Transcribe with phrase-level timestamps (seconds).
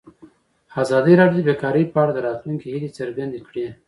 [0.83, 3.65] ازادي راډیو د بیکاري په اړه د راتلونکي هیلې څرګندې کړې.